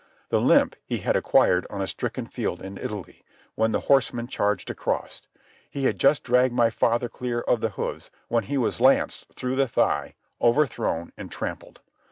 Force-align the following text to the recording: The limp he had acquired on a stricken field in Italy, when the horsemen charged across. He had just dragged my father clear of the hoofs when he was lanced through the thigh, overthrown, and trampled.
The 0.29 0.41
limp 0.41 0.75
he 0.83 0.97
had 0.97 1.15
acquired 1.15 1.67
on 1.69 1.79
a 1.79 1.85
stricken 1.85 2.25
field 2.25 2.59
in 2.59 2.79
Italy, 2.79 3.23
when 3.53 3.71
the 3.71 3.81
horsemen 3.81 4.25
charged 4.25 4.71
across. 4.71 5.21
He 5.69 5.83
had 5.85 5.99
just 5.99 6.23
dragged 6.23 6.55
my 6.55 6.71
father 6.71 7.07
clear 7.07 7.41
of 7.41 7.61
the 7.61 7.69
hoofs 7.77 8.09
when 8.27 8.45
he 8.45 8.57
was 8.57 8.81
lanced 8.81 9.31
through 9.35 9.57
the 9.57 9.67
thigh, 9.67 10.15
overthrown, 10.41 11.13
and 11.17 11.31
trampled. 11.31 11.81